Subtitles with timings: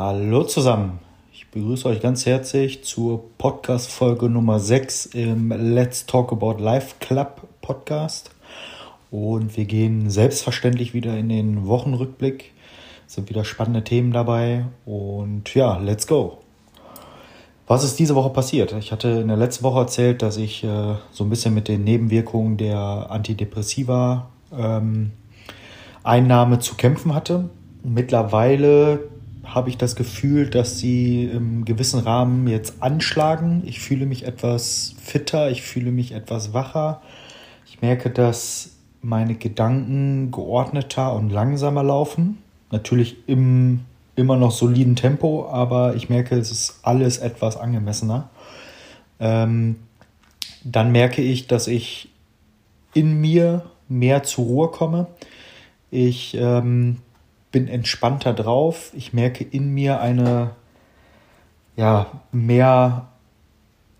[0.00, 1.00] Hallo zusammen.
[1.32, 7.48] Ich begrüße euch ganz herzlich zur Podcast-Folge Nummer 6 im Let's Talk About Life Club
[7.62, 8.30] Podcast.
[9.10, 12.52] Und wir gehen selbstverständlich wieder in den Wochenrückblick.
[13.08, 14.66] Es sind wieder spannende Themen dabei.
[14.86, 16.38] Und ja, let's go.
[17.66, 18.72] Was ist diese Woche passiert?
[18.78, 21.82] Ich hatte in der letzten Woche erzählt, dass ich äh, so ein bisschen mit den
[21.82, 22.78] Nebenwirkungen der
[23.10, 25.10] Antidepressiva ähm,
[26.04, 27.50] Einnahme zu kämpfen hatte.
[27.82, 29.00] Mittlerweile
[29.54, 33.62] habe ich das Gefühl, dass sie im gewissen Rahmen jetzt anschlagen.
[33.66, 37.02] Ich fühle mich etwas fitter, ich fühle mich etwas wacher.
[37.66, 38.70] Ich merke, dass
[39.00, 42.38] meine Gedanken geordneter und langsamer laufen.
[42.70, 43.80] Natürlich im
[44.16, 48.28] immer noch soliden Tempo, aber ich merke, es ist alles etwas angemessener.
[49.20, 49.76] Ähm,
[50.64, 52.10] dann merke ich, dass ich
[52.94, 55.06] in mir mehr zur Ruhe komme.
[55.92, 56.98] Ich ähm,
[57.50, 58.92] bin entspannter drauf.
[58.94, 60.50] Ich merke in mir eine,
[61.76, 63.08] ja, mehr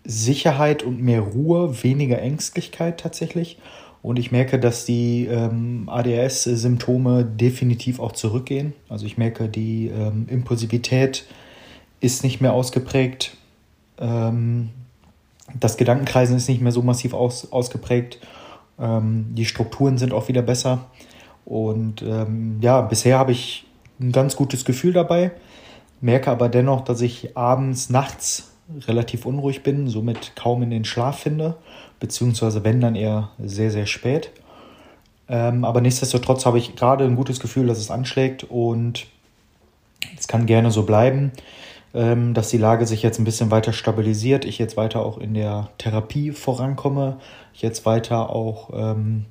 [0.03, 3.57] Sicherheit und mehr Ruhe, weniger Ängstlichkeit tatsächlich.
[4.01, 8.73] Und ich merke, dass die ähm, ADHS-Symptome definitiv auch zurückgehen.
[8.87, 11.25] Also ich merke, die ähm, Impulsivität
[11.99, 13.35] ist nicht mehr ausgeprägt.
[13.97, 14.69] Ähm,
[15.59, 18.19] das Gedankenkreisen ist nicht mehr so massiv aus, ausgeprägt.
[18.79, 20.85] Ähm, die Strukturen sind auch wieder besser.
[21.49, 23.65] Und ähm, ja, bisher habe ich
[23.99, 25.31] ein ganz gutes Gefühl dabei,
[25.99, 28.51] merke aber dennoch, dass ich abends, nachts
[28.87, 31.55] relativ unruhig bin, somit kaum in den Schlaf finde,
[31.99, 34.31] beziehungsweise wenn dann eher sehr, sehr spät.
[35.27, 39.07] Ähm, aber nichtsdestotrotz habe ich gerade ein gutes Gefühl, dass es anschlägt und
[40.17, 41.31] es kann gerne so bleiben,
[41.95, 45.33] ähm, dass die Lage sich jetzt ein bisschen weiter stabilisiert, ich jetzt weiter auch in
[45.33, 47.17] der Therapie vorankomme,
[47.55, 49.25] ich jetzt weiter auch ähm,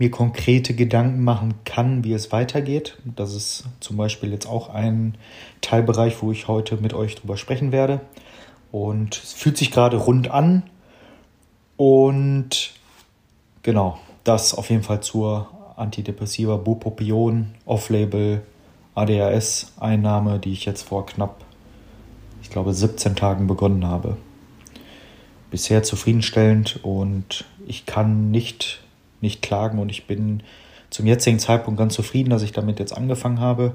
[0.00, 2.96] mir konkrete Gedanken machen kann, wie es weitergeht.
[3.04, 5.14] Das ist zum Beispiel jetzt auch ein
[5.60, 8.00] Teilbereich, wo ich heute mit euch drüber sprechen werde.
[8.72, 10.62] Und es fühlt sich gerade rund an.
[11.76, 12.72] Und
[13.62, 18.42] genau, das auf jeden Fall zur Antidepressiva Bupropion, Off-Label,
[18.94, 21.44] ADHS-Einnahme, die ich jetzt vor knapp,
[22.42, 24.16] ich glaube, 17 Tagen begonnen habe.
[25.50, 28.80] Bisher zufriedenstellend und ich kann nicht
[29.22, 30.42] nicht klagen und ich bin
[30.90, 33.74] zum jetzigen Zeitpunkt ganz zufrieden, dass ich damit jetzt angefangen habe.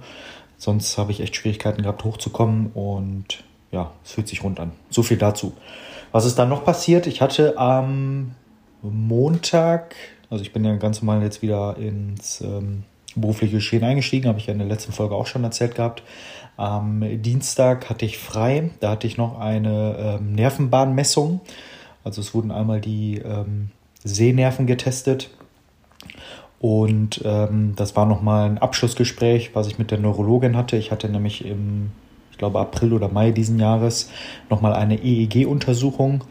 [0.57, 4.71] Sonst habe ich echt Schwierigkeiten gehabt, hochzukommen und ja, es fühlt sich rund an.
[4.89, 5.53] So viel dazu.
[6.11, 7.07] Was ist dann noch passiert?
[7.07, 8.35] Ich hatte am
[8.81, 9.95] Montag,
[10.29, 12.83] also ich bin ja ganz normal jetzt wieder ins ähm,
[13.15, 16.03] berufliche Geschehen eingestiegen, habe ich ja in der letzten Folge auch schon erzählt gehabt.
[16.57, 21.41] Am Dienstag hatte ich frei, da hatte ich noch eine ähm, Nervenbahnmessung.
[22.03, 23.71] Also es wurden einmal die ähm,
[24.05, 25.29] Sehnerven getestet.
[26.59, 30.77] Und ähm, das war nochmal ein Abschlussgespräch, was ich mit der Neurologin hatte.
[30.77, 31.91] Ich hatte nämlich im,
[32.31, 34.09] ich glaube, April oder Mai diesen Jahres
[34.49, 36.23] nochmal eine EEG-Untersuchung.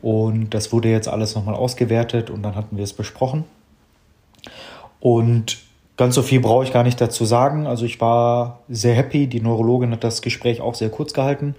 [0.00, 3.44] Und das wurde jetzt alles nochmal ausgewertet und dann hatten wir es besprochen.
[5.00, 5.58] Und
[5.96, 7.66] ganz so viel brauche ich gar nicht dazu sagen.
[7.66, 9.26] Also ich war sehr happy.
[9.26, 11.54] Die Neurologin hat das Gespräch auch sehr kurz gehalten.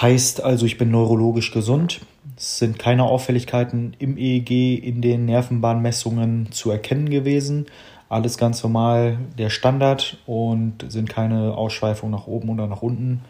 [0.00, 2.00] Heißt also, ich bin neurologisch gesund.
[2.36, 7.66] Es sind keine Auffälligkeiten im EEG, in den Nervenbahnmessungen zu erkennen gewesen.
[8.08, 13.22] Alles ganz normal der Standard und sind keine Ausschweifungen nach oben oder nach unten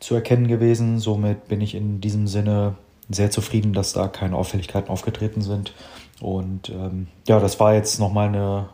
[0.00, 0.98] zu erkennen gewesen.
[0.98, 2.74] Somit bin ich in diesem Sinne
[3.08, 5.74] sehr zufrieden, dass da keine Auffälligkeiten aufgetreten sind.
[6.20, 8.68] Und ähm, ja, das war jetzt nochmal eine,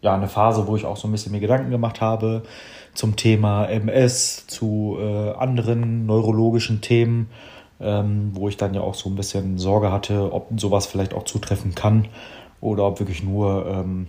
[0.00, 2.42] ja, eine Phase, wo ich auch so ein bisschen mir Gedanken gemacht habe
[2.94, 7.30] zum Thema MS, zu äh, anderen neurologischen Themen,
[7.80, 11.24] ähm, wo ich dann ja auch so ein bisschen Sorge hatte, ob sowas vielleicht auch
[11.24, 12.08] zutreffen kann
[12.60, 14.08] oder ob wirklich nur ähm,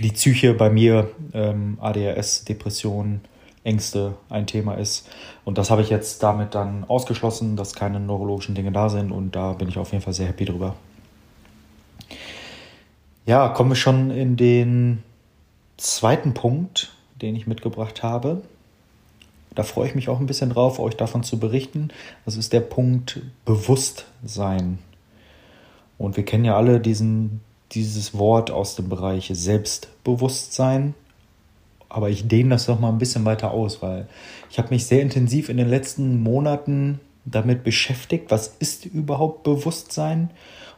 [0.00, 3.20] die Psyche bei mir, ähm, ADHS, Depressionen,
[3.64, 5.08] Ängste ein Thema ist.
[5.44, 9.36] Und das habe ich jetzt damit dann ausgeschlossen, dass keine neurologischen Dinge da sind und
[9.36, 10.74] da bin ich auf jeden Fall sehr happy drüber.
[13.24, 15.02] Ja, kommen wir schon in den
[15.76, 18.42] zweiten Punkt, den ich mitgebracht habe.
[19.54, 21.88] Da freue ich mich auch ein bisschen drauf, euch davon zu berichten.
[22.24, 24.78] Das ist der Punkt Bewusstsein.
[25.98, 27.40] Und wir kennen ja alle diesen,
[27.72, 30.94] dieses Wort aus dem Bereich Selbstbewusstsein.
[31.88, 34.08] Aber ich dehne das noch mal ein bisschen weiter aus, weil
[34.50, 40.30] ich habe mich sehr intensiv in den letzten Monaten damit beschäftigt, was ist überhaupt Bewusstsein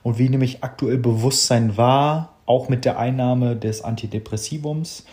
[0.02, 5.04] und wie nämlich aktuell Bewusstsein war, auch mit der Einnahme des Antidepressivums,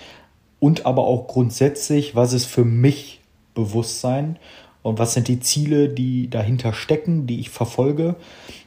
[0.59, 3.20] und aber auch grundsätzlich, was ist für mich
[3.53, 4.38] Bewusstsein
[4.83, 8.15] und was sind die Ziele, die dahinter stecken, die ich verfolge,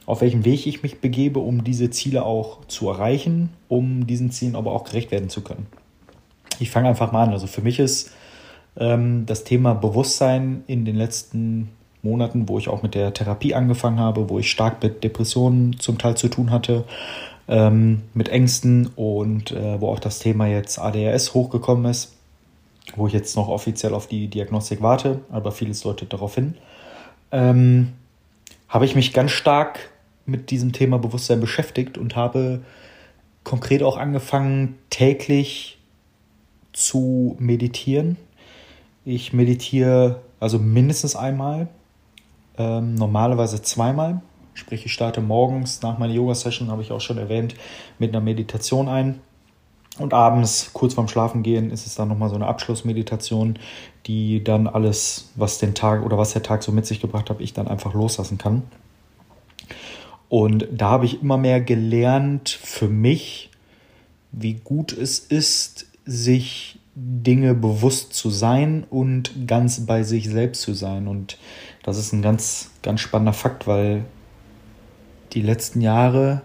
[0.05, 4.55] auf welchem Weg ich mich begebe, um diese Ziele auch zu erreichen, um diesen Zielen
[4.55, 5.67] aber auch gerecht werden zu können.
[6.59, 7.33] Ich fange einfach mal an.
[7.33, 8.11] Also für mich ist
[8.77, 11.69] Ähm, das Thema Bewusstsein in den letzten
[12.03, 15.97] Monaten, wo ich auch mit der Therapie angefangen habe, wo ich stark mit Depressionen zum
[15.97, 16.83] Teil zu tun hatte,
[17.47, 22.14] ähm, mit Ängsten und äh, wo auch das Thema jetzt ADHS hochgekommen ist,
[22.95, 26.55] wo ich jetzt noch offiziell auf die Diagnostik warte, aber vieles deutet darauf hin,
[27.31, 27.93] ähm,
[28.69, 29.91] habe ich mich ganz stark
[30.25, 32.61] mit diesem Thema Bewusstsein beschäftigt und habe
[33.43, 35.77] konkret auch angefangen, täglich
[36.73, 38.17] zu meditieren.
[39.05, 41.67] Ich meditiere also mindestens einmal,
[42.57, 44.21] ähm, normalerweise zweimal.
[44.53, 47.55] Sprich, ich starte morgens nach meiner Yoga-Session, habe ich auch schon erwähnt,
[47.99, 49.19] mit einer Meditation ein.
[49.97, 53.57] Und abends, kurz vorm Schlafengehen, ist es dann nochmal so eine Abschlussmeditation,
[54.07, 57.39] die dann alles, was den Tag oder was der Tag so mit sich gebracht hat,
[57.39, 58.63] ich dann einfach loslassen kann.
[60.27, 63.51] Und da habe ich immer mehr gelernt für mich,
[64.33, 70.73] wie gut es ist, sich Dinge bewusst zu sein und ganz bei sich selbst zu
[70.73, 71.07] sein.
[71.07, 71.37] Und
[71.83, 74.03] das ist ein ganz, ganz spannender Fakt, weil
[75.33, 76.41] die letzten Jahre,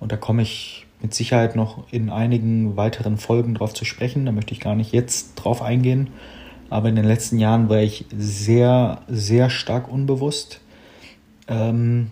[0.00, 4.32] und da komme ich mit Sicherheit noch in einigen weiteren Folgen drauf zu sprechen, da
[4.32, 6.08] möchte ich gar nicht jetzt drauf eingehen,
[6.70, 10.60] aber in den letzten Jahren war ich sehr, sehr stark unbewusst.
[11.46, 12.10] Ähm,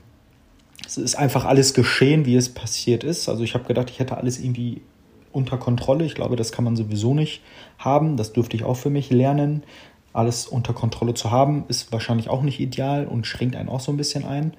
[0.87, 3.29] es ist einfach alles geschehen, wie es passiert ist.
[3.29, 4.83] Also ich habe gedacht, ich hätte alles irgendwie
[5.33, 6.05] unter Kontrolle.
[6.05, 7.43] Ich glaube, das kann man sowieso nicht
[7.79, 8.17] haben.
[8.17, 9.65] Das dürfte ich auch für mich lernen.
[10.13, 13.93] Alles unter Kontrolle zu haben, ist wahrscheinlich auch nicht ideal und schränkt einen auch so
[13.93, 14.55] ein bisschen ein.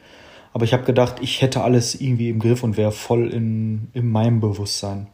[0.58, 4.12] Aber ich habe gedacht, ich hätte alles irgendwie im Griff und wäre voll in, in
[4.12, 5.06] meinem Bewusstsein.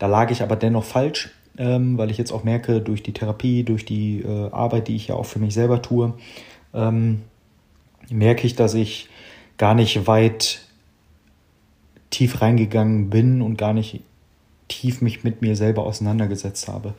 [0.00, 3.62] Da lag ich aber dennoch falsch, ähm, weil ich jetzt auch merke, durch die Therapie,
[3.62, 6.14] durch die äh, Arbeit, die ich ja auch für mich selber tue,
[6.74, 7.22] ähm,
[8.10, 9.08] merke ich, dass ich
[9.56, 10.62] gar nicht weit
[12.10, 14.00] tief reingegangen bin und gar nicht
[14.80, 16.94] tief mich mit mir selber auseinandergesetzt habe.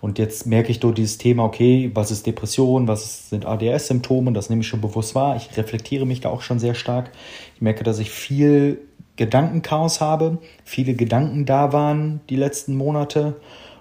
[0.00, 4.50] Und jetzt merke ich durch dieses Thema, okay, was ist Depression, was sind ADS-Symptome, das
[4.50, 5.36] nehme ich schon bewusst wahr.
[5.36, 7.10] Ich reflektiere mich da auch schon sehr stark.
[7.54, 8.80] Ich merke, dass ich viel
[9.16, 13.36] Gedankenchaos habe, viele Gedanken da waren die letzten Monate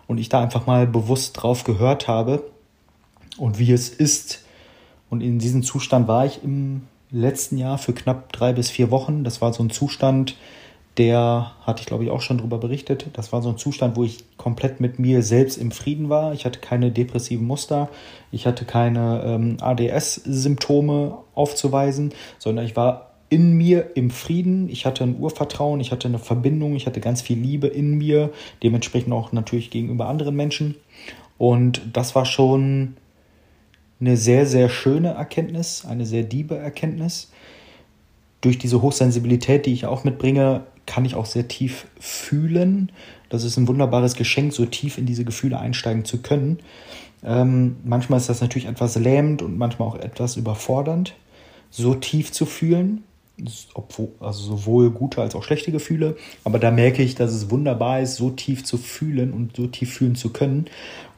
[0.07, 2.43] und ich da einfach mal bewusst drauf gehört habe
[3.37, 4.43] und wie es ist.
[5.09, 9.23] Und in diesem Zustand war ich im letzten Jahr für knapp drei bis vier Wochen.
[9.23, 10.35] Das war so ein Zustand,
[10.97, 13.07] der hatte ich, glaube ich, auch schon darüber berichtet.
[13.13, 16.33] Das war so ein Zustand, wo ich komplett mit mir selbst im Frieden war.
[16.33, 17.89] Ich hatte keine depressiven Muster,
[18.31, 24.69] ich hatte keine ähm, ADS-Symptome aufzuweisen, sondern ich war in mir im Frieden.
[24.69, 28.31] Ich hatte ein Urvertrauen, ich hatte eine Verbindung, ich hatte ganz viel Liebe in mir,
[28.63, 30.75] dementsprechend auch natürlich gegenüber anderen Menschen.
[31.37, 32.95] Und das war schon
[33.99, 37.31] eine sehr, sehr schöne Erkenntnis, eine sehr diebe Erkenntnis.
[38.39, 42.91] Durch diese Hochsensibilität, die ich auch mitbringe, kann ich auch sehr tief fühlen.
[43.29, 46.59] Das ist ein wunderbares Geschenk, so tief in diese Gefühle einsteigen zu können.
[47.23, 51.15] Ähm, manchmal ist das natürlich etwas lähmend und manchmal auch etwas überfordernd,
[51.69, 53.03] so tief zu fühlen.
[53.73, 56.15] Obwohl, also sowohl gute als auch schlechte Gefühle.
[56.45, 59.91] Aber da merke ich, dass es wunderbar ist, so tief zu fühlen und so tief
[59.91, 60.67] fühlen zu können.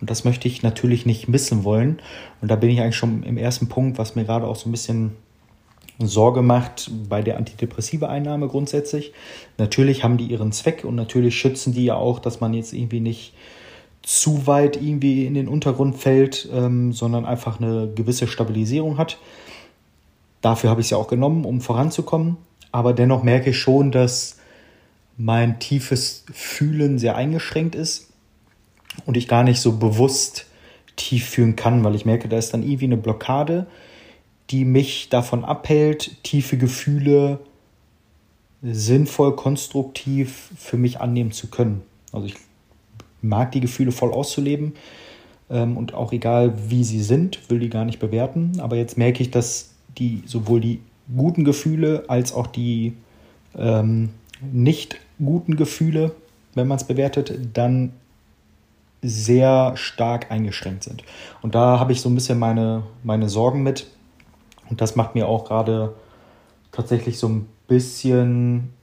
[0.02, 2.00] Und das möchte ich natürlich nicht missen wollen.
[2.42, 4.72] Und da bin ich eigentlich schon im ersten Punkt, was mir gerade auch so ein
[4.72, 5.12] bisschen
[6.00, 9.14] Sorge macht bei der antidepressive Einnahme grundsätzlich.
[9.58, 13.00] Natürlich haben die ihren Zweck und natürlich schützen die ja auch, dass man jetzt irgendwie
[13.00, 13.34] nicht
[14.04, 19.18] zu weit irgendwie in den Untergrund fällt, ähm, sondern einfach eine gewisse Stabilisierung hat.
[20.42, 22.38] Dafür habe ich es ja auch genommen, um voranzukommen.
[22.72, 24.38] Aber dennoch merke ich schon, dass
[25.18, 28.12] mein tiefes Fühlen sehr eingeschränkt ist
[29.06, 30.46] und ich gar nicht so bewusst
[30.96, 33.68] tief fühlen kann, weil ich merke, da ist dann irgendwie eine Blockade
[34.50, 37.40] die mich davon abhält, tiefe Gefühle
[38.62, 41.82] sinnvoll, konstruktiv für mich annehmen zu können.
[42.12, 42.36] Also ich
[43.22, 44.74] mag die Gefühle voll auszuleben
[45.50, 48.60] ähm, und auch egal wie sie sind, will die gar nicht bewerten.
[48.60, 50.80] Aber jetzt merke ich, dass die sowohl die
[51.16, 52.94] guten Gefühle als auch die
[53.56, 54.10] ähm,
[54.52, 56.16] nicht guten Gefühle,
[56.54, 57.94] wenn man es bewertet, dann
[59.02, 61.04] sehr stark eingeschränkt sind.
[61.42, 63.88] Und da habe ich so ein bisschen meine, meine Sorgen mit,
[64.70, 65.94] und das macht mir auch gerade
[66.72, 68.74] tatsächlich so ein bisschen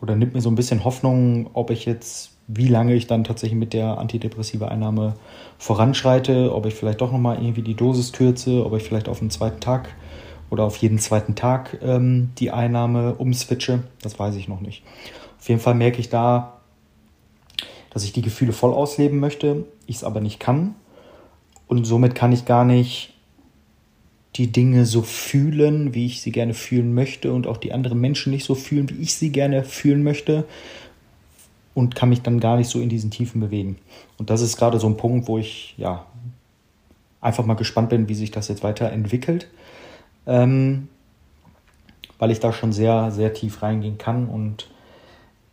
[0.00, 3.58] oder nimmt mir so ein bisschen Hoffnung, ob ich jetzt, wie lange ich dann tatsächlich
[3.58, 5.14] mit der antidepressive Einnahme
[5.58, 9.30] voranschreite, ob ich vielleicht doch nochmal irgendwie die Dosis kürze, ob ich vielleicht auf den
[9.30, 9.88] zweiten Tag
[10.50, 13.84] oder auf jeden zweiten Tag ähm, die Einnahme umswitche.
[14.02, 14.82] Das weiß ich noch nicht.
[15.40, 16.58] Auf jeden Fall merke ich da,
[17.90, 20.74] dass ich die Gefühle voll ausleben möchte, ich es aber nicht kann.
[21.66, 23.13] Und somit kann ich gar nicht
[24.36, 28.32] die Dinge so fühlen, wie ich sie gerne fühlen möchte und auch die anderen Menschen
[28.32, 30.44] nicht so fühlen, wie ich sie gerne fühlen möchte
[31.74, 33.78] und kann mich dann gar nicht so in diesen Tiefen bewegen.
[34.18, 36.06] Und das ist gerade so ein Punkt, wo ich ja
[37.20, 39.48] einfach mal gespannt bin, wie sich das jetzt weiterentwickelt.
[40.26, 40.88] Ähm,
[42.18, 44.68] weil ich da schon sehr, sehr tief reingehen kann und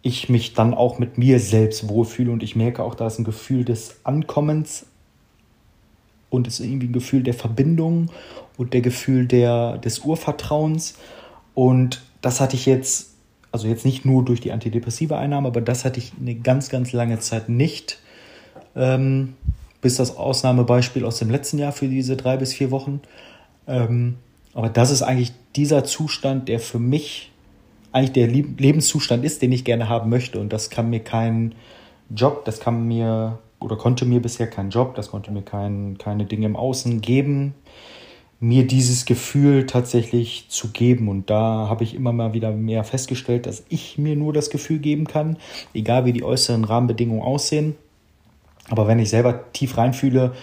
[0.03, 3.23] ich mich dann auch mit mir selbst wohlfühle und ich merke auch, da ist ein
[3.23, 4.85] Gefühl des Ankommens
[6.29, 8.09] und es ist irgendwie ein Gefühl der Verbindung
[8.61, 10.95] und der Gefühl der, des Urvertrauens
[11.53, 13.15] und das hatte ich jetzt,
[13.51, 16.91] also jetzt nicht nur durch die antidepressive Einnahme, aber das hatte ich eine ganz, ganz
[16.93, 17.99] lange Zeit nicht.
[18.75, 19.33] Ähm,
[19.81, 23.01] bis das Ausnahmebeispiel aus dem letzten Jahr für diese drei bis vier Wochen.
[23.67, 24.17] Ähm,
[24.53, 27.31] aber das ist eigentlich dieser Zustand, der für mich
[27.91, 30.39] eigentlich der Lebenszustand ist, den ich gerne haben möchte.
[30.39, 31.55] Und das kann mir kein
[32.15, 36.25] Job, das kann mir oder konnte mir bisher kein Job, das konnte mir kein, keine
[36.25, 37.53] Dinge im Außen geben,
[38.43, 41.07] mir dieses Gefühl tatsächlich zu geben.
[41.09, 44.79] Und da habe ich immer mal wieder mehr festgestellt, dass ich mir nur das Gefühl
[44.79, 45.37] geben kann,
[45.75, 47.75] egal wie die äußeren Rahmenbedingungen aussehen.
[48.67, 50.33] Aber wenn ich selber tief reinfühle,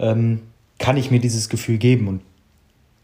[0.00, 0.40] ähm,
[0.78, 2.08] kann ich mir dieses Gefühl geben.
[2.08, 2.22] Und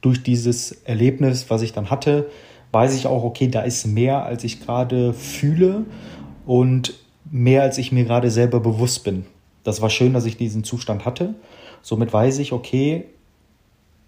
[0.00, 2.28] durch dieses Erlebnis, was ich dann hatte,
[2.72, 5.86] weiß ich auch, okay, da ist mehr, als ich gerade fühle
[6.44, 6.94] und
[7.30, 9.26] mehr, als ich mir gerade selber bewusst bin.
[9.62, 11.36] Das war schön, dass ich diesen Zustand hatte.
[11.82, 13.04] Somit weiß ich, okay,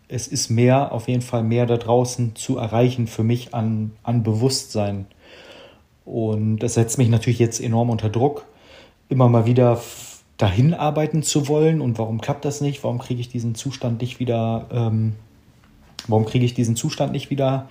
[0.09, 4.23] es ist mehr, auf jeden Fall mehr da draußen zu erreichen für mich an, an
[4.23, 5.06] Bewusstsein.
[6.04, 8.44] Und das setzt mich natürlich jetzt enorm unter Druck,
[9.09, 9.80] immer mal wieder
[10.37, 11.80] dahin arbeiten zu wollen.
[11.80, 12.82] Und warum klappt das nicht?
[12.85, 15.14] Warum kriege ich diesen Zustand nicht wieder, ähm,
[16.09, 17.68] warum kriege ich diesen Zustand nicht wieder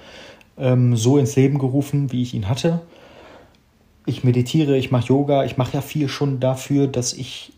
[0.57, 2.81] ähm, so ins Leben gerufen, wie ich ihn hatte?
[4.05, 7.53] Ich meditiere, ich mache Yoga, ich mache ja viel schon dafür, dass ich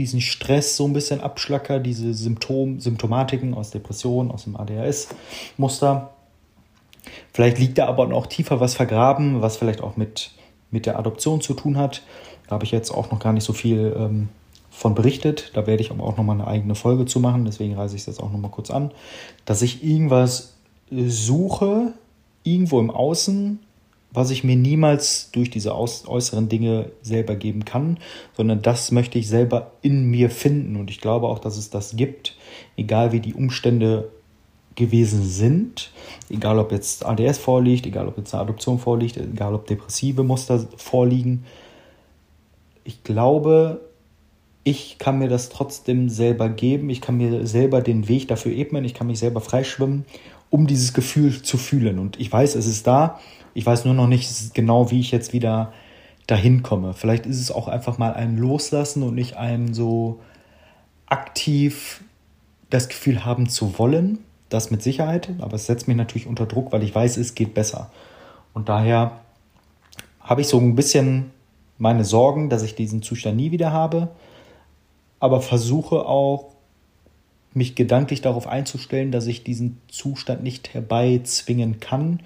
[0.00, 6.10] diesen Stress so ein bisschen abschlacker, diese Symptom, Symptomatiken aus Depressionen, aus dem ADHS-Muster.
[7.32, 10.32] Vielleicht liegt da aber noch tiefer was vergraben, was vielleicht auch mit,
[10.70, 12.02] mit der Adoption zu tun hat.
[12.46, 14.28] Da habe ich jetzt auch noch gar nicht so viel ähm,
[14.70, 15.52] von berichtet.
[15.54, 17.44] Da werde ich aber auch noch mal eine eigene Folge zu machen.
[17.44, 18.90] Deswegen reise ich das auch noch mal kurz an,
[19.44, 20.54] dass ich irgendwas
[20.90, 21.92] suche
[22.42, 23.60] irgendwo im Außen,
[24.12, 27.98] was ich mir niemals durch diese äußeren Dinge selber geben kann,
[28.36, 30.76] sondern das möchte ich selber in mir finden.
[30.76, 32.36] Und ich glaube auch, dass es das gibt,
[32.76, 34.10] egal wie die Umstände
[34.74, 35.92] gewesen sind,
[36.28, 40.66] egal ob jetzt ADS vorliegt, egal ob jetzt eine Adoption vorliegt, egal ob depressive Muster
[40.76, 41.44] vorliegen.
[42.82, 43.80] Ich glaube,
[44.64, 48.84] ich kann mir das trotzdem selber geben, ich kann mir selber den Weg dafür ebnen,
[48.84, 50.04] ich kann mich selber freischwimmen,
[50.50, 51.98] um dieses Gefühl zu fühlen.
[51.98, 53.20] Und ich weiß, es ist da,
[53.54, 55.72] ich weiß nur noch nicht genau, wie ich jetzt wieder
[56.26, 56.94] dahin komme.
[56.94, 60.20] Vielleicht ist es auch einfach mal ein Loslassen und nicht ein so
[61.06, 62.04] aktiv
[62.70, 64.18] das Gefühl haben zu wollen.
[64.48, 67.54] Das mit Sicherheit, aber es setzt mich natürlich unter Druck, weil ich weiß, es geht
[67.54, 67.90] besser.
[68.52, 69.20] Und daher
[70.20, 71.30] habe ich so ein bisschen
[71.78, 74.08] meine Sorgen, dass ich diesen Zustand nie wieder habe,
[75.20, 76.50] aber versuche auch,
[77.52, 82.20] mich gedanklich darauf einzustellen, dass ich diesen Zustand nicht herbeizwingen kann,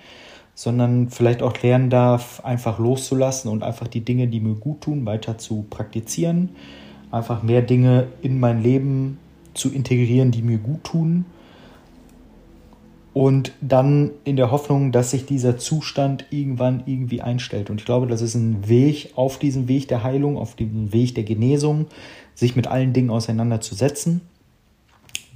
[0.55, 5.05] sondern vielleicht auch lernen darf, einfach loszulassen und einfach die Dinge, die mir gut tun,
[5.05, 6.51] weiter zu praktizieren.
[7.11, 9.19] Einfach mehr Dinge in mein Leben
[9.53, 11.25] zu integrieren, die mir gut tun.
[13.13, 17.71] Und dann in der Hoffnung, dass sich dieser Zustand irgendwann irgendwie einstellt.
[17.71, 21.15] Und ich glaube, das ist ein Weg auf diesem Weg der Heilung, auf dem Weg
[21.15, 21.87] der Genesung,
[22.35, 24.21] sich mit allen Dingen auseinanderzusetzen.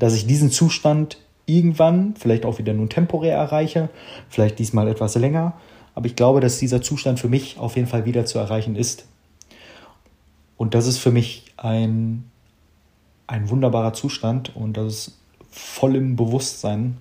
[0.01, 1.19] Dass ich diesen Zustand
[1.49, 3.89] irgendwann, vielleicht auch wieder nur temporär erreiche,
[4.29, 5.55] vielleicht diesmal etwas länger.
[5.95, 9.07] Aber ich glaube, dass dieser Zustand für mich auf jeden Fall wieder zu erreichen ist.
[10.57, 12.31] Und das ist für mich ein,
[13.27, 15.19] ein wunderbarer Zustand und das ist
[15.51, 16.99] voll im Bewusstsein.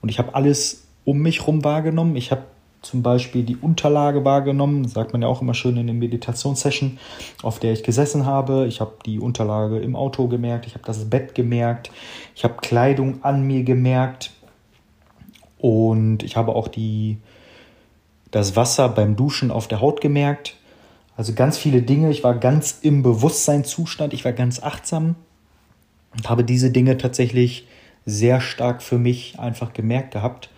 [0.00, 2.16] Und ich habe alles um mich herum wahrgenommen.
[2.16, 2.44] Ich habe
[2.86, 6.98] zum Beispiel die Unterlage wahrgenommen, sagt man ja auch immer schön in den Meditationssession,
[7.42, 8.66] auf der ich gesessen habe.
[8.66, 11.90] Ich habe die Unterlage im Auto gemerkt, ich habe das Bett gemerkt,
[12.34, 14.32] ich habe Kleidung an mir gemerkt
[15.58, 17.18] und ich habe auch die,
[18.30, 20.56] das Wasser beim Duschen auf der Haut gemerkt.
[21.16, 22.10] Also ganz viele Dinge.
[22.10, 25.14] Ich war ganz im Bewusstseinszustand, ich war ganz achtsam
[26.14, 27.66] und habe diese Dinge tatsächlich
[28.04, 30.50] sehr stark für mich einfach gemerkt gehabt.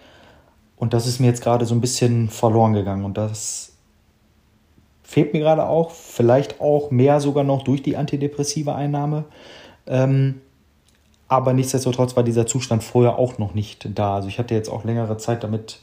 [0.79, 3.05] Und das ist mir jetzt gerade so ein bisschen verloren gegangen.
[3.05, 3.73] Und das
[5.03, 5.91] fehlt mir gerade auch.
[5.91, 9.25] Vielleicht auch mehr sogar noch durch die antidepressive Einnahme.
[9.87, 10.41] Ähm,
[11.27, 14.17] aber nichtsdestotrotz war dieser Zustand vorher auch noch nicht da.
[14.17, 15.81] Also ich hatte jetzt auch längere Zeit damit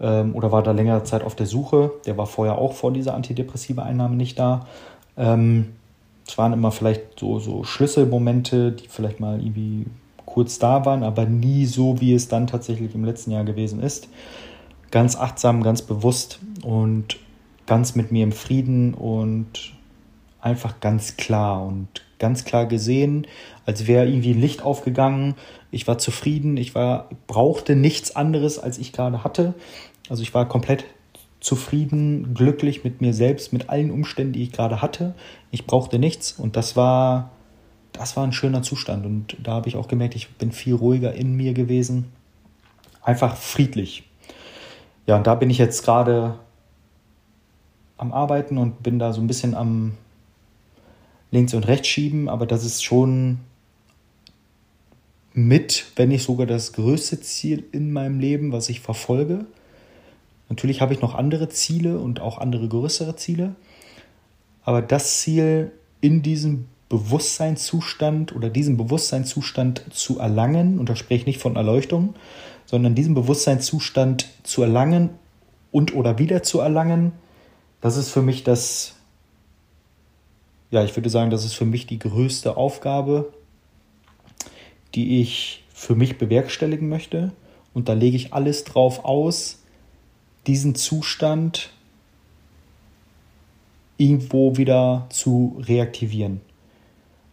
[0.00, 1.92] ähm, oder war da längere Zeit auf der Suche.
[2.06, 4.66] Der war vorher auch vor dieser antidepressive Einnahme nicht da.
[5.16, 5.74] Ähm,
[6.26, 9.86] es waren immer vielleicht so, so Schlüsselmomente, die vielleicht mal irgendwie
[10.38, 14.08] kurz da waren, aber nie so, wie es dann tatsächlich im letzten Jahr gewesen ist.
[14.92, 17.16] Ganz achtsam, ganz bewusst und
[17.66, 19.74] ganz mit mir im Frieden und
[20.40, 21.88] einfach ganz klar und
[22.20, 23.26] ganz klar gesehen,
[23.66, 25.34] als wäre irgendwie Licht aufgegangen.
[25.72, 29.54] Ich war zufrieden, ich war, brauchte nichts anderes, als ich gerade hatte.
[30.08, 30.84] Also ich war komplett
[31.40, 35.16] zufrieden, glücklich mit mir selbst, mit allen Umständen, die ich gerade hatte.
[35.50, 37.32] Ich brauchte nichts und das war,
[37.98, 41.14] das war ein schöner Zustand und da habe ich auch gemerkt, ich bin viel ruhiger
[41.14, 42.12] in mir gewesen.
[43.02, 44.04] Einfach friedlich.
[45.06, 46.38] Ja, und da bin ich jetzt gerade
[47.96, 49.94] am Arbeiten und bin da so ein bisschen am
[51.32, 53.40] links und rechts schieben, aber das ist schon
[55.32, 59.44] mit, wenn nicht sogar das größte Ziel in meinem Leben, was ich verfolge.
[60.48, 63.56] Natürlich habe ich noch andere Ziele und auch andere größere Ziele,
[64.62, 71.26] aber das Ziel in diesem Bewusstseinszustand oder diesen Bewusstseinszustand zu erlangen, und da spreche ich
[71.26, 72.14] nicht von Erleuchtung,
[72.66, 75.10] sondern diesen Bewusstseinszustand zu erlangen
[75.70, 77.12] und oder wieder zu erlangen,
[77.80, 78.94] das ist für mich das,
[80.70, 83.32] ja, ich würde sagen, das ist für mich die größte Aufgabe,
[84.94, 87.32] die ich für mich bewerkstelligen möchte.
[87.72, 89.62] Und da lege ich alles drauf aus,
[90.46, 91.70] diesen Zustand
[93.96, 96.40] irgendwo wieder zu reaktivieren.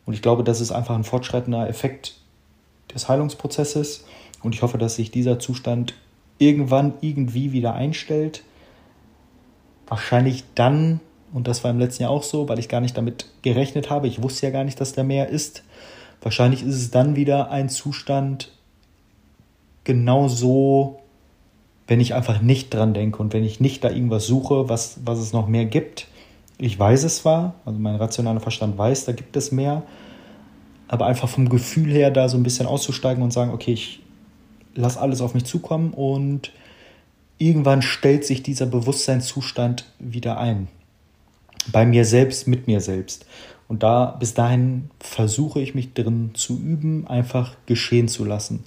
[0.05, 2.15] Und ich glaube, das ist einfach ein fortschreitender Effekt
[2.93, 4.05] des Heilungsprozesses.
[4.43, 5.95] Und ich hoffe, dass sich dieser Zustand
[6.37, 8.43] irgendwann irgendwie wieder einstellt
[9.87, 10.99] wahrscheinlich dann,
[11.33, 14.07] und das war im letzten Jahr auch so, weil ich gar nicht damit gerechnet habe,
[14.07, 15.63] ich wusste ja gar nicht, dass der mehr ist,
[16.21, 18.51] wahrscheinlich ist es dann wieder ein Zustand
[19.83, 20.99] genau so,
[21.87, 25.19] wenn ich einfach nicht dran denke und wenn ich nicht da irgendwas suche, was, was
[25.19, 26.07] es noch mehr gibt.
[26.57, 29.83] Ich weiß es zwar, also mein rationaler Verstand weiß, da gibt es mehr,
[30.87, 34.01] aber einfach vom Gefühl her da so ein bisschen auszusteigen und sagen, okay, ich
[34.73, 36.51] lasse alles auf mich zukommen und
[37.37, 40.67] irgendwann stellt sich dieser Bewusstseinszustand wieder ein.
[41.71, 43.25] Bei mir selbst, mit mir selbst.
[43.67, 48.63] Und da bis dahin versuche ich mich drin zu üben, einfach geschehen zu lassen.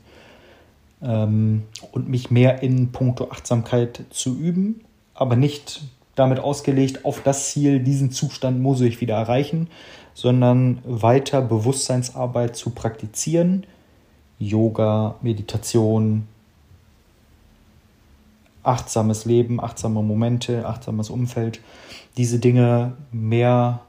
[1.00, 4.80] Ähm, und mich mehr in puncto Achtsamkeit zu üben,
[5.14, 5.82] aber nicht
[6.18, 9.68] damit ausgelegt, auf das Ziel, diesen Zustand muss ich wieder erreichen,
[10.14, 13.66] sondern weiter Bewusstseinsarbeit zu praktizieren.
[14.38, 16.26] Yoga, Meditation,
[18.62, 21.60] achtsames Leben, achtsame Momente, achtsames Umfeld,
[22.16, 23.80] diese Dinge mehr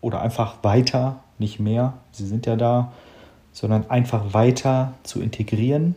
[0.00, 2.92] oder einfach weiter, nicht mehr, sie sind ja da,
[3.52, 5.94] sondern einfach weiter zu integrieren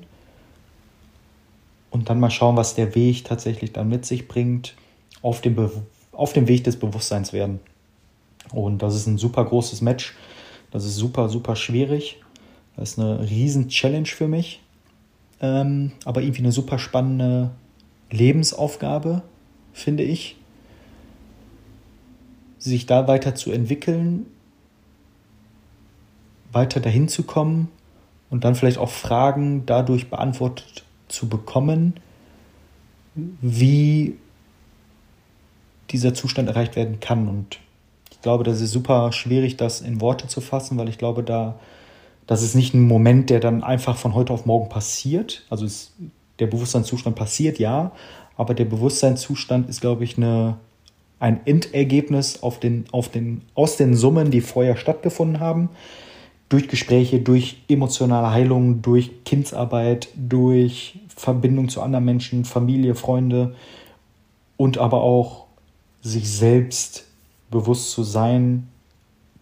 [1.91, 4.76] und dann mal schauen, was der Weg tatsächlich dann mit sich bringt,
[5.21, 5.71] auf dem, Be
[6.12, 7.60] auf dem Weg des Bewusstseins werden.
[8.51, 10.15] Und das ist ein super großes Match.
[10.71, 12.21] Das ist super, super schwierig.
[12.75, 14.62] Das ist eine riesen Challenge für mich
[15.41, 17.51] ähm, aber irgendwie eine super spannende
[18.12, 19.23] Lebensaufgabe,
[19.73, 20.38] finde ich.
[22.60, 24.27] Sich da weiter zu entwickeln,
[26.51, 27.69] weiter dahin zu kommen
[28.29, 31.95] und dann vielleicht auch Fragen dadurch beantwortet zu bekommen,
[33.15, 34.15] wie
[35.91, 37.27] dieser Zustand erreicht werden kann.
[37.27, 37.60] Und
[38.12, 41.60] ich glaube, das ist super schwierig, das in Worte zu fassen, weil ich glaube, da
[42.32, 45.43] das ist nicht ein Moment, der dann einfach von heute auf morgen passiert.
[45.49, 45.93] Also es,
[46.39, 47.91] der Bewusstseinszustand passiert, ja,
[48.38, 50.58] aber der Bewusstseinszustand ist, glaube ich, eine,
[51.19, 55.69] ein Endergebnis auf den, auf den, aus den Summen, die vorher stattgefunden haben.
[56.47, 63.56] Durch Gespräche, durch emotionale Heilung, durch Kindsarbeit, durch Verbindung zu anderen Menschen, Familie, Freunde
[64.58, 65.47] und aber auch
[66.01, 67.05] sich selbst
[67.49, 68.67] bewusst zu sein,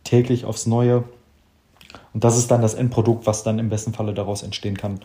[0.03, 1.03] täglich aufs Neue
[2.13, 4.99] und das ist dann das Endprodukt, was dann im besten Falle daraus entstehen kann.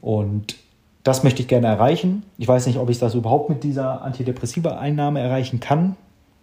[0.00, 0.56] Und
[1.02, 2.24] das möchte ich gerne erreichen.
[2.38, 5.96] Ich weiß nicht, ob ich das überhaupt mit dieser Antidepressiva-Einnahme erreichen kann.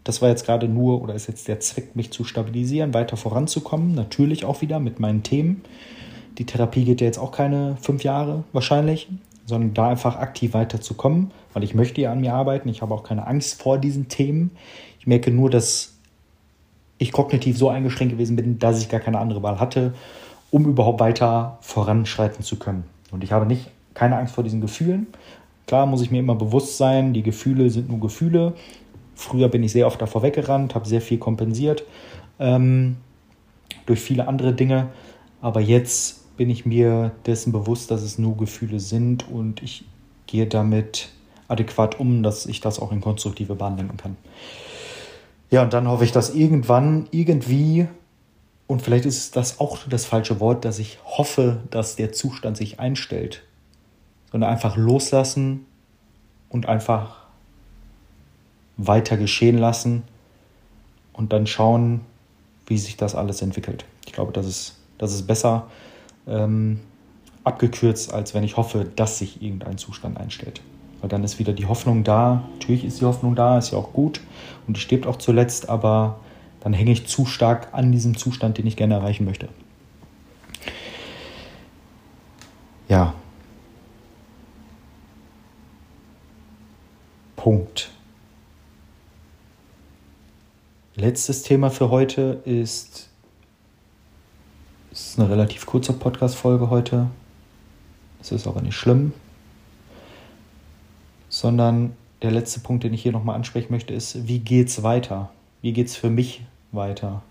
[0.04, 3.94] Das war jetzt gerade nur oder ist jetzt der Zweck, mich zu stabilisieren, weiter voranzukommen.
[3.94, 5.64] Natürlich auch wieder mit meinen Themen.
[6.38, 9.10] Die Therapie geht ja jetzt auch keine fünf Jahre wahrscheinlich,
[9.48, 12.68] sondern da einfach aktiv weiterzukommen, weil ich möchte ja an mir arbeiten.
[12.68, 14.52] Ich habe auch keine Angst vor diesen Themen.
[15.00, 15.98] Ich merke nur, dass
[16.98, 19.94] ich kognitiv so eingeschränkt gewesen bin, dass ich gar keine andere Wahl hatte,
[20.52, 22.84] um überhaupt weiter voranschreiten zu können.
[23.12, 25.08] Und ich habe nicht keine Angst vor diesen Gefühlen.
[25.66, 28.54] Klar muss ich mir immer bewusst sein, die Gefühle sind nur Gefühle.
[29.16, 31.84] Früher bin ich sehr oft davor weggerannt, habe sehr viel kompensiert
[32.38, 32.98] ähm,
[33.86, 34.90] durch viele andere Dinge.
[35.42, 39.86] Aber jetzt bin ich mir dessen bewusst, dass es nur Gefühle sind und ich
[40.28, 41.10] gehe damit
[41.48, 44.18] adäquat um, dass ich das auch in konstruktive Bahn lenken kann.
[45.50, 47.88] Ja, und dann hoffe ich, dass irgendwann, irgendwie,
[48.68, 52.80] und vielleicht ist das auch das falsche Wort, dass ich hoffe, dass der Zustand sich
[52.80, 53.44] einstellt,
[54.32, 55.66] sondern einfach loslassen
[56.50, 57.26] und einfach
[58.76, 60.04] weiter geschehen lassen
[61.14, 62.02] und dann schauen,
[62.68, 63.86] wie sich das alles entwickelt.
[64.06, 65.68] Ich glaube, das ist, das ist besser
[66.28, 66.80] ähm,
[67.44, 70.62] abgekürzt, als wenn ich hoffe, dass sich irgendein Zustand einstellt.
[71.02, 72.44] Weil dann ist wieder die Hoffnung da.
[72.54, 74.22] Natürlich ist die Hoffnung da, ist ja auch gut
[74.68, 76.20] und die stirbt auch zuletzt, aber
[76.60, 79.48] dann hänge ich zu stark an diesem Zustand, den ich gerne erreichen möchte.
[82.90, 83.14] Ja.
[87.36, 87.92] Punkt.
[90.96, 93.10] Letztes Thema für heute ist,
[94.98, 97.06] ist eine relativ kurze Podcast-Folge heute.
[98.20, 99.14] Es ist aber nicht schlimm,
[101.30, 105.30] sondern der letzte Punkt, den ich hier nochmal ansprechen möchte, ist, wie geht's weiter?
[105.62, 107.22] Wie geht's für mich weiter?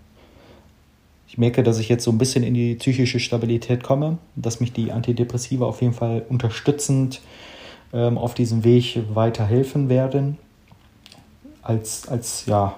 [1.27, 4.71] Ich merke, dass ich jetzt so ein bisschen in die psychische Stabilität komme, dass mich
[4.71, 7.19] die Antidepressiva auf jeden Fall unterstützend
[7.91, 10.37] ähm, auf diesem Weg weiterhelfen werden.
[11.63, 12.77] Als, als, ja,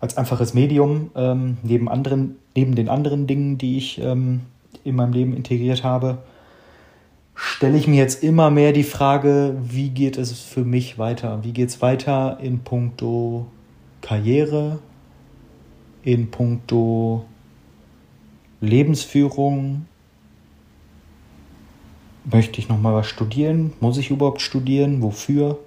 [0.00, 4.42] als einfaches Medium, ähm, neben, anderen, neben den anderen Dingen, die ich ähm,
[4.84, 6.18] in meinem Leben integriert habe,
[7.34, 11.42] stelle ich mir jetzt immer mehr die Frage, wie geht es für mich weiter?
[11.42, 13.46] Wie geht es weiter in puncto
[14.00, 14.78] Karriere,
[16.02, 17.24] in puncto
[18.60, 19.86] Lebensführung?
[22.30, 23.72] Möchte ich nochmal was studieren?
[23.80, 25.02] Muss ich überhaupt studieren?
[25.02, 25.58] Wofür?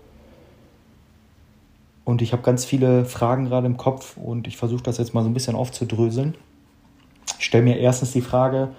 [2.03, 5.23] Und ich habe ganz viele Fragen gerade im Kopf und ich versuche das jetzt mal
[5.23, 6.35] so ein bisschen aufzudröseln.
[7.39, 8.69] Ich stelle mir erstens die Frage,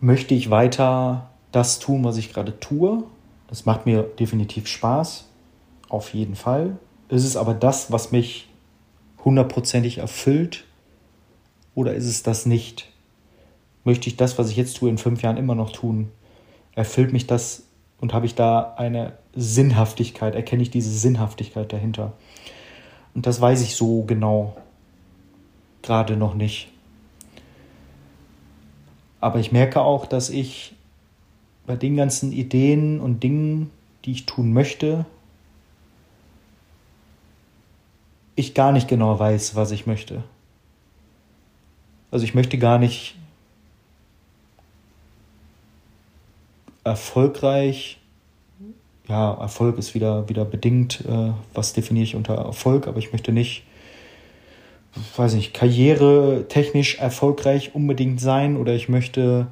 [0.00, 3.04] möchte ich weiter das tun, was ich gerade tue?
[3.48, 5.28] Das macht mir definitiv Spaß,
[5.88, 6.76] auf jeden Fall.
[7.08, 8.48] Ist es aber das, was mich
[9.24, 10.64] hundertprozentig erfüllt
[11.74, 12.90] oder ist es das nicht?
[13.84, 16.10] Möchte ich das, was ich jetzt tue, in fünf Jahren immer noch tun?
[16.74, 17.63] Erfüllt mich das
[18.04, 20.34] und habe ich da eine Sinnhaftigkeit?
[20.34, 22.12] Erkenne ich diese Sinnhaftigkeit dahinter?
[23.14, 24.58] Und das weiß ich so genau
[25.80, 26.68] gerade noch nicht.
[29.22, 30.74] Aber ich merke auch, dass ich
[31.64, 33.70] bei den ganzen Ideen und Dingen,
[34.04, 35.06] die ich tun möchte,
[38.36, 40.22] ich gar nicht genau weiß, was ich möchte.
[42.10, 43.16] Also ich möchte gar nicht
[46.84, 47.98] erfolgreich,
[49.08, 53.32] ja, Erfolg ist wieder, wieder bedingt, äh, was definiere ich unter Erfolg, aber ich möchte
[53.32, 53.64] nicht
[55.16, 59.48] weiß nicht, karrieretechnisch erfolgreich unbedingt sein oder ich möchte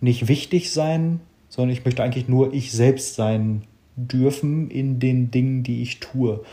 [0.00, 3.62] nicht wichtig sein, sondern ich möchte eigentlich nur ich selbst sein
[3.96, 6.44] dürfen in den Dingen, die ich tue.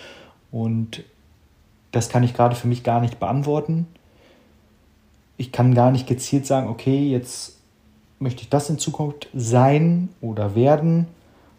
[0.51, 1.03] Und
[1.91, 3.87] das kann ich gerade für mich gar nicht beantworten.
[5.37, 7.57] Ich kann gar nicht gezielt sagen, okay, jetzt
[8.23, 11.07] möchte ich das in Zukunft sein oder werden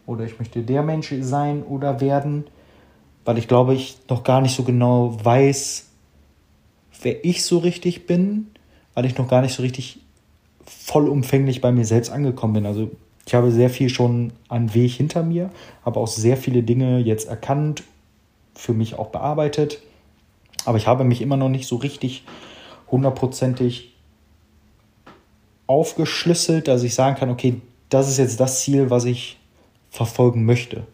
[0.07, 2.45] oder ich möchte der Mensch sein oder werden,
[3.25, 5.87] weil ich glaube, ich noch gar nicht so genau weiß,
[7.03, 8.49] wer ich so richtig bin,
[8.95, 10.01] weil ich noch gar nicht so richtig
[10.67, 12.67] vollumfänglich bei mir selbst angekommen bin.
[12.67, 12.91] Also
[13.27, 15.51] ich habe sehr viel schon an Weg hinter mir,
[15.85, 17.83] habe auch sehr viele Dinge jetzt erkannt,
[18.55, 19.81] für mich auch bearbeitet.
[20.65, 22.25] Aber ich habe mich immer noch nicht so richtig
[22.91, 23.94] hundertprozentig
[25.67, 29.39] aufgeschlüsselt, dass ich sagen kann, okay, das ist jetzt das Ziel, was ich
[29.91, 30.87] verfolgen möchte.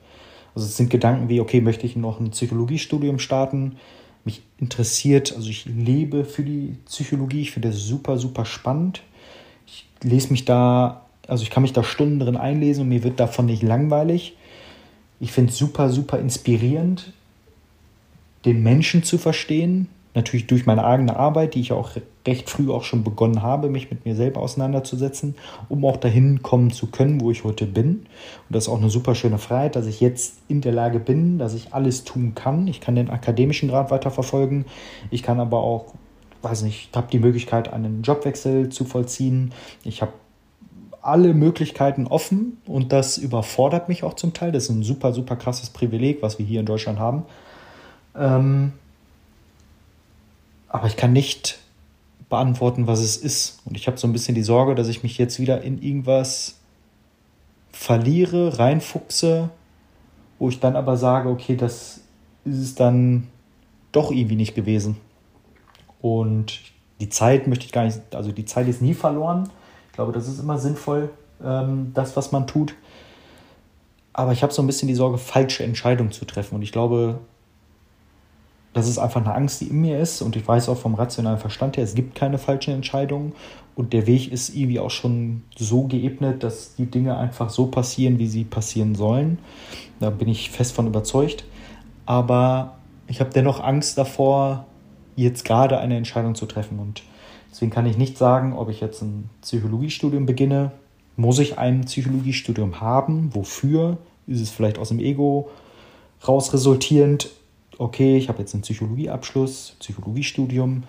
[0.55, 3.77] Also es sind Gedanken wie, okay, möchte ich noch ein Psychologiestudium starten?
[4.25, 9.03] mich interessiert, also ich lebe für die Psychologie, ich finde das super, super spannend.
[9.67, 13.21] Ich lese mich da, also ich kann mich da Stunden drin einlesen und mir wird
[13.21, 14.37] davon nicht langweilig.
[15.21, 17.13] Ich finde es super, super inspirierend,
[18.45, 21.91] den Menschen zu verstehen, natürlich durch meine eigene Arbeit, die ich auch
[22.27, 25.37] recht früh auch schon begonnen habe, mich mit mir selber auseinanderzusetzen,
[25.69, 27.89] um auch dahin kommen zu können, wo ich heute bin.
[27.89, 28.07] Und
[28.49, 31.55] das ist auch eine super schöne Freiheit, dass ich jetzt in der Lage bin, dass
[31.55, 32.67] ich alles tun kann.
[32.67, 34.65] Ich kann den akademischen Grad weiterverfolgen.
[35.11, 35.95] Ich kann aber auch,
[36.43, 39.53] weiß nicht, ich habe die Möglichkeit, einen Jobwechsel zu vollziehen.
[39.85, 40.13] Ich habe
[41.03, 44.53] alle Möglichkeiten offen und das überfordert mich auch zum Teil.
[44.53, 47.25] Das ist ein super, super krasses Privileg, was wir hier in Deutschland haben.
[48.15, 48.73] Ähm,
[50.71, 51.59] aber ich kann nicht
[52.31, 53.61] beantworten, was es ist.
[53.67, 56.61] Und ich habe so ein bisschen die Sorge, dass ich mich jetzt wieder in irgendwas
[57.73, 59.51] verliere, reinfuchse,
[60.39, 62.01] wo ich dann aber sage, okay, das
[62.45, 63.27] ist es dann
[63.93, 64.97] doch irgendwie nicht gewesen.
[66.01, 66.61] Und
[67.01, 69.51] die Zeit möchte ich gar nicht, also die Zeit ist nie verloren.
[69.89, 71.11] Ich glaube, das ist immer sinnvoll,
[71.45, 72.75] ähm, das, was man tut.
[74.13, 76.55] Aber ich habe so ein bisschen die Sorge, falsche Entscheidungen zu treffen.
[76.55, 77.19] Und ich glaube,
[78.73, 81.39] das ist einfach eine Angst, die in mir ist und ich weiß auch vom rationalen
[81.39, 83.33] Verstand her, es gibt keine falschen Entscheidungen
[83.75, 88.19] und der Weg ist irgendwie auch schon so geebnet, dass die Dinge einfach so passieren,
[88.19, 89.39] wie sie passieren sollen.
[90.01, 91.45] Da bin ich fest von überzeugt.
[92.05, 94.67] Aber ich habe dennoch Angst davor,
[95.17, 96.79] jetzt gerade eine Entscheidung zu treffen.
[96.79, 97.03] Und
[97.51, 100.73] deswegen kann ich nicht sagen, ob ich jetzt ein Psychologiestudium beginne.
[101.17, 103.35] Muss ich ein Psychologiestudium haben?
[103.35, 103.99] Wofür?
[104.27, 105.49] Ist es vielleicht aus dem Ego
[106.27, 107.31] raus resultierend?
[107.81, 110.83] Okay, ich habe jetzt einen Psychologieabschluss, Psychologiestudium.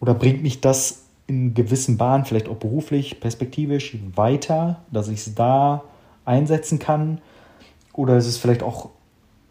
[0.00, 5.36] Oder bringt mich das in gewissen Bahnen, vielleicht auch beruflich, perspektivisch weiter, dass ich es
[5.36, 5.84] da
[6.24, 7.20] einsetzen kann?
[7.92, 8.90] Oder ist es vielleicht auch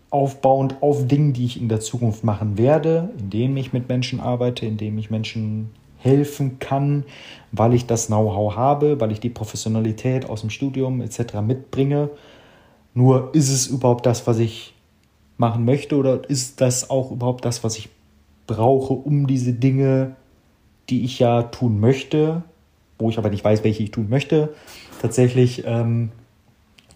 [0.10, 4.66] aufbauend auf Dingen, die ich in der Zukunft machen werde, indem ich mit Menschen arbeite,
[4.66, 7.06] indem ich Menschen helfen kann,
[7.54, 11.36] weil ich das Know-how habe, weil ich die Professionalität aus dem Studium etc.
[11.42, 12.10] mitbringe.
[12.94, 14.71] Nur ist es überhaupt das, was ich
[15.42, 17.90] machen möchte oder ist das auch überhaupt das, was ich
[18.48, 20.16] brauche, um diese Dinge,
[20.90, 22.44] die ich ja tun möchte,
[22.98, 24.54] wo ich aber nicht weiß, welche ich tun möchte,
[25.02, 26.12] tatsächlich ähm,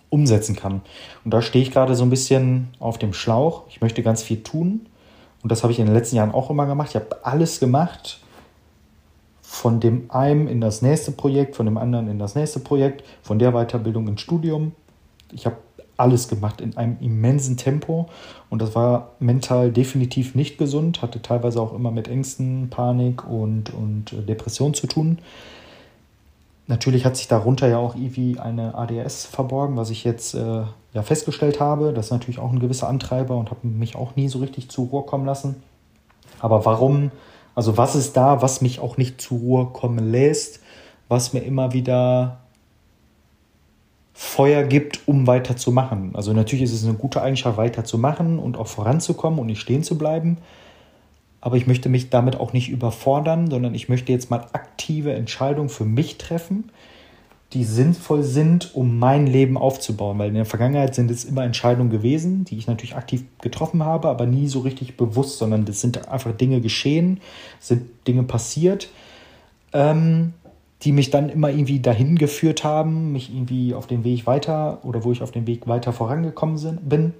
[0.10, 0.82] umsetzen kann.
[1.26, 3.64] Und da stehe ich gerade so ein bisschen auf dem Schlauch.
[3.70, 4.86] Ich möchte ganz viel tun.
[5.44, 6.90] Und das habe ich in den letzten Jahren auch immer gemacht.
[6.90, 8.22] Ich habe alles gemacht.
[9.42, 13.40] Von dem einen in das nächste Projekt, von dem anderen in das nächste Projekt, von
[13.40, 14.74] der Weiterbildung ins Studium.
[15.32, 15.58] Ich habe
[15.98, 18.08] alles gemacht in einem immensen Tempo
[18.50, 23.74] und das war mental definitiv nicht gesund, hatte teilweise auch immer mit Ängsten, Panik und,
[23.74, 25.20] und Depression zu tun.
[26.68, 31.04] Natürlich hat sich darunter ja auch irgendwie eine ADS verborgen, was ich jetzt äh, ja
[31.04, 31.94] festgestellt habe.
[31.94, 34.88] Das ist natürlich auch ein gewisser Antreiber und habe mich auch nie so richtig zur
[34.88, 35.62] Ruhe kommen lassen.
[36.40, 37.12] Aber warum,
[37.54, 40.60] also was ist da, was mich auch nicht zur Ruhe kommen lässt,
[41.08, 42.40] was mir immer wieder
[44.16, 46.16] Feuer gibt, um weiterzumachen.
[46.16, 49.98] Also natürlich ist es eine gute Eigenschaft, weiterzumachen und auch voranzukommen und nicht stehen zu
[49.98, 50.38] bleiben
[51.46, 55.70] aber ich möchte mich damit auch nicht überfordern, sondern ich möchte jetzt mal aktive Entscheidungen
[55.70, 56.72] für mich treffen,
[57.54, 60.18] die sinnvoll sind, um mein Leben aufzubauen.
[60.18, 64.10] Weil in der Vergangenheit sind es immer Entscheidungen gewesen, die ich natürlich aktiv getroffen habe,
[64.10, 67.22] aber nie so richtig bewusst, sondern das sind einfach Dinge geschehen,
[67.60, 68.90] sind Dinge passiert,
[69.72, 70.34] ähm,
[70.86, 75.04] die mich dann immer irgendwie dahin geführt haben, mich irgendwie auf den Weg weiter oder
[75.04, 77.14] wo ich auf den Weg weiter vorangekommen sind, bin.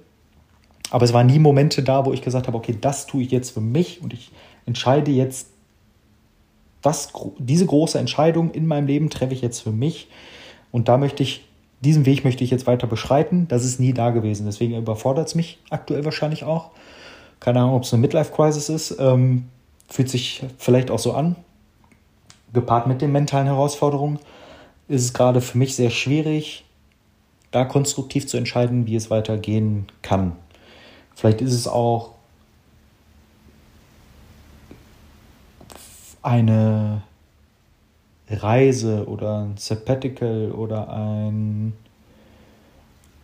[0.90, 3.50] Aber es waren nie Momente da, wo ich gesagt habe, okay, das tue ich jetzt
[3.50, 4.30] für mich und ich
[4.66, 5.48] entscheide jetzt,
[6.80, 10.08] das, diese große Entscheidung in meinem Leben treffe ich jetzt für mich.
[10.70, 11.44] Und da möchte ich,
[11.80, 13.48] diesen Weg möchte ich jetzt weiter beschreiten.
[13.48, 14.46] Das ist nie da gewesen.
[14.46, 16.70] Deswegen überfordert es mich aktuell wahrscheinlich auch.
[17.40, 18.96] Keine Ahnung, ob es eine Midlife-Crisis ist.
[19.00, 19.46] Ähm,
[19.88, 21.34] fühlt sich vielleicht auch so an.
[22.56, 24.18] Gepaart mit den mentalen Herausforderungen
[24.88, 26.64] ist es gerade für mich sehr schwierig,
[27.52, 30.32] da konstruktiv zu entscheiden, wie es weitergehen kann.
[31.14, 32.10] Vielleicht ist es auch
[36.22, 37.02] eine
[38.28, 41.74] Reise oder ein Sabbatical oder ein,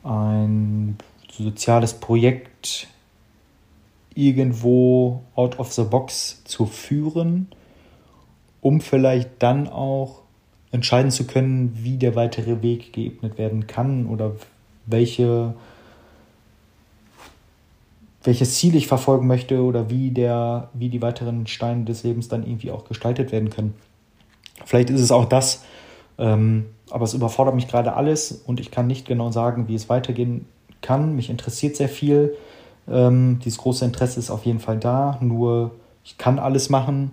[0.04, 0.96] ein
[1.30, 2.86] soziales Projekt
[4.14, 7.48] irgendwo out of the box zu führen,
[8.62, 10.22] um vielleicht dann auch
[10.70, 14.32] entscheiden zu können, wie der weitere Weg geebnet werden kann oder
[14.86, 15.54] welche
[18.24, 22.46] welches Ziel ich verfolgen möchte oder wie, der, wie die weiteren Steine des Lebens dann
[22.46, 23.74] irgendwie auch gestaltet werden können.
[24.64, 25.64] Vielleicht ist es auch das,
[26.18, 29.88] ähm, aber es überfordert mich gerade alles und ich kann nicht genau sagen, wie es
[29.88, 30.46] weitergehen
[30.82, 31.16] kann.
[31.16, 32.36] Mich interessiert sehr viel.
[32.88, 35.72] Ähm, dieses große Interesse ist auf jeden Fall da, nur
[36.04, 37.12] ich kann alles machen.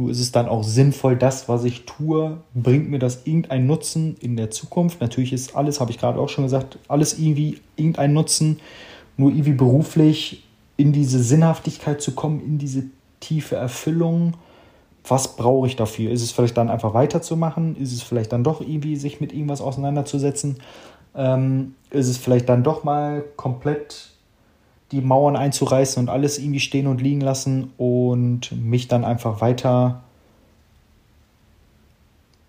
[0.00, 4.16] Nur ist es dann auch sinnvoll, das, was ich tue, bringt mir das irgendeinen Nutzen
[4.20, 5.02] in der Zukunft.
[5.02, 8.60] Natürlich ist alles, habe ich gerade auch schon gesagt, alles irgendwie irgendeinen Nutzen
[9.18, 12.84] nur irgendwie beruflich in diese Sinnhaftigkeit zu kommen, in diese
[13.20, 14.38] tiefe Erfüllung.
[15.06, 16.10] Was brauche ich dafür?
[16.10, 17.76] Ist es vielleicht dann einfach weiterzumachen?
[17.76, 20.62] Ist es vielleicht dann doch irgendwie sich mit irgendwas auseinanderzusetzen?
[21.14, 24.12] Ähm, ist es vielleicht dann doch mal komplett
[24.92, 30.02] die Mauern einzureißen und alles irgendwie stehen und liegen lassen und mich dann einfach weiter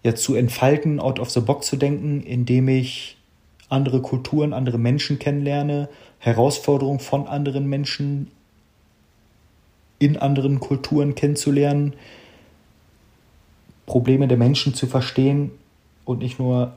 [0.04, 3.18] ja, zu entfalten, out of the box zu denken, indem ich
[3.70, 8.32] andere Kulturen, andere Menschen kennenlerne, Herausforderungen von anderen Menschen
[10.00, 11.94] in anderen Kulturen kennenzulernen,
[13.86, 15.52] Probleme der Menschen zu verstehen
[16.06, 16.74] und nicht nur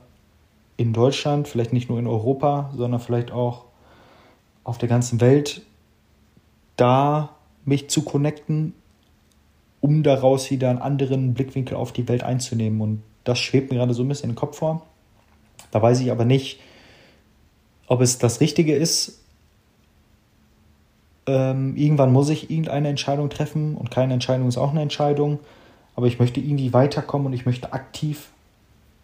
[0.77, 3.64] in Deutschland, vielleicht nicht nur in Europa, sondern vielleicht auch
[4.65, 5.61] auf der ganzen Welt,
[6.75, 7.29] da
[7.63, 8.73] mich zu connecten,
[9.79, 12.81] um daraus wieder einen anderen Blickwinkel auf die Welt einzunehmen.
[12.81, 14.85] Und das schwebt mir gerade so ein bisschen in den Kopf vor.
[15.71, 16.59] Da weiß ich aber nicht,
[17.87, 19.21] ob es das Richtige ist.
[21.27, 25.39] Ähm, irgendwann muss ich irgendeine Entscheidung treffen und keine Entscheidung ist auch eine Entscheidung.
[25.95, 28.31] Aber ich möchte irgendwie weiterkommen und ich möchte aktiv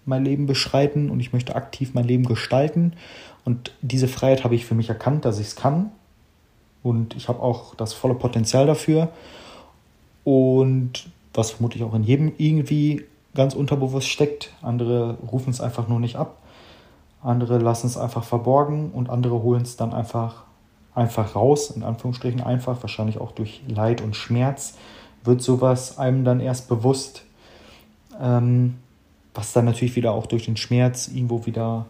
[0.05, 2.93] mein Leben beschreiten und ich möchte aktiv mein Leben gestalten.
[3.45, 5.91] Und diese Freiheit habe ich für mich erkannt, dass ich es kann.
[6.83, 9.09] und ich habe auch das volle Potenzial dafür.
[10.23, 14.51] Und was vermutlich auch in jedem irgendwie ganz unterbewusst steckt.
[14.61, 16.37] Andere rufen es einfach nur nicht ab.
[17.23, 20.43] Andere lassen es einfach verborgen und andere holen es dann einfach,
[20.95, 24.75] einfach raus, in Anführungsstrichen einfach, wahrscheinlich auch durch Leid und Schmerz,
[25.23, 27.23] wird sowas einem dann erst bewusst,
[28.19, 28.77] ähm,
[29.33, 31.85] was dann natürlich wieder auch durch den Schmerz irgendwo wieder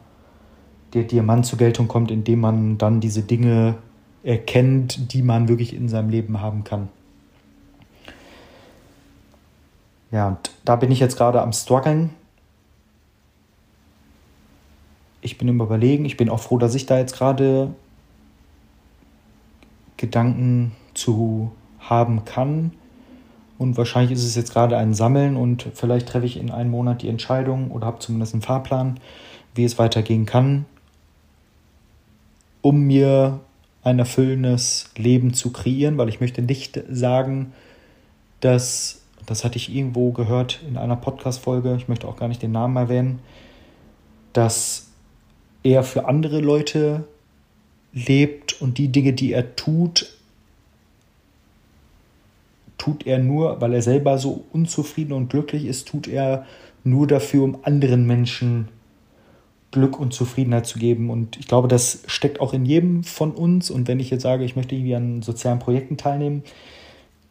[0.94, 3.76] der Diamant zur Geltung kommt, indem man dann diese Dinge
[4.24, 6.90] erkennt, die man wirklich in seinem Leben haben kann.
[10.12, 12.12] Ja, und da bin ich jetzt gerade am struggeln.
[15.22, 16.06] Ich bin im Überlegen.
[16.06, 17.74] Ich bin auch froh, dass ich da jetzt gerade
[19.98, 22.72] Gedanken zu haben kann.
[23.62, 27.04] Und wahrscheinlich ist es jetzt gerade ein Sammeln und vielleicht treffe ich in einem Monat
[27.04, 29.00] die Entscheidung oder habe zumindest einen Fahrplan,
[29.54, 30.66] wie es weitergehen kann,
[32.64, 33.40] um mir
[33.84, 37.54] ein erfüllendes Leben zu kreieren, weil ich möchte nicht sagen,
[38.40, 42.54] dass das hatte ich irgendwo gehört in einer Podcast-Folge, ich möchte auch gar nicht den
[42.54, 43.20] Namen erwähnen,
[44.34, 44.88] dass
[45.62, 47.04] er für andere Leute
[47.94, 50.18] lebt und die Dinge, die er tut,
[52.82, 56.48] tut er nur, weil er selber so unzufrieden und glücklich ist, tut er
[56.84, 58.70] nur dafür, um anderen Menschen
[59.70, 61.12] Glück und Zufriedenheit zu geben.
[61.12, 63.70] Und ich glaube, das steckt auch in jedem von uns.
[63.70, 66.42] Und wenn ich jetzt sage, ich möchte irgendwie an sozialen Projekten teilnehmen,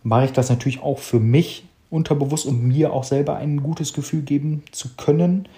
[0.05, 4.23] mache ich das natürlich auch für mich, unterbewusst, um mir auch selber ein gutes Gefühl
[4.23, 5.49] geben zu können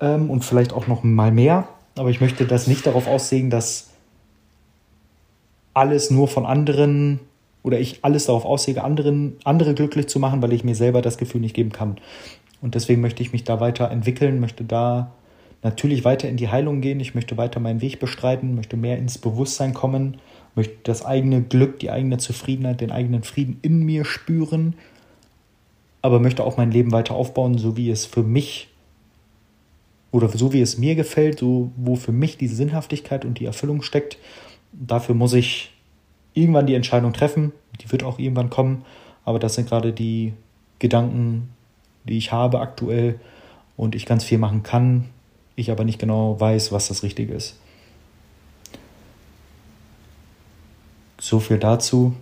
[0.00, 1.66] ähm, und vielleicht auch noch mal mehr.
[1.96, 3.90] Aber ich möchte das nicht darauf aussehen, dass
[5.72, 7.18] alles nur von anderen
[7.64, 11.18] oder ich alles darauf aussäge, anderen, andere glücklich zu machen, weil ich mir selber das
[11.18, 11.96] Gefühl nicht geben kann.
[12.62, 15.10] Und deswegen möchte ich mich da weiter entwickeln, möchte da
[15.64, 19.18] natürlich weiter in die Heilung gehen, ich möchte weiter meinen Weg bestreiten, möchte mehr ins
[19.18, 20.18] Bewusstsein kommen,
[20.54, 24.74] möchte das eigene Glück, die eigene Zufriedenheit, den eigenen Frieden in mir spüren
[26.04, 28.68] aber möchte auch mein Leben weiter aufbauen, so wie es für mich
[30.10, 33.80] oder so wie es mir gefällt, so wo für mich die Sinnhaftigkeit und die Erfüllung
[33.80, 34.18] steckt.
[34.70, 35.72] Dafür muss ich
[36.34, 37.52] irgendwann die Entscheidung treffen.
[37.80, 38.84] Die wird auch irgendwann kommen,
[39.24, 40.34] aber das sind gerade die
[40.78, 41.48] Gedanken,
[42.04, 43.18] die ich habe aktuell
[43.76, 45.08] und ich ganz viel machen kann,
[45.56, 47.58] ich aber nicht genau weiß, was das Richtige ist.
[51.18, 52.14] So viel dazu.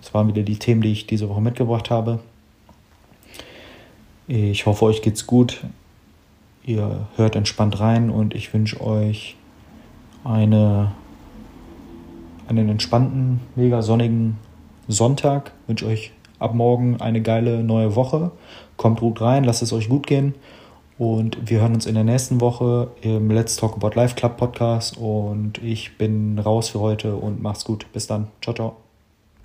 [0.00, 2.20] Das waren wieder die Themen, die ich diese Woche mitgebracht habe.
[4.26, 5.64] Ich hoffe, euch geht's gut.
[6.64, 9.36] Ihr hört entspannt rein und ich wünsche euch
[10.24, 10.92] eine,
[12.48, 14.38] einen entspannten, mega sonnigen
[14.88, 15.52] Sonntag.
[15.62, 18.30] Ich wünsche euch ab morgen eine geile neue Woche.
[18.76, 20.34] Kommt gut rein, lasst es euch gut gehen.
[20.98, 24.98] Und wir hören uns in der nächsten Woche im Let's Talk About Life Club Podcast.
[24.98, 27.86] Und ich bin raus für heute und macht's gut.
[27.92, 28.28] Bis dann.
[28.40, 28.87] Ciao, ciao.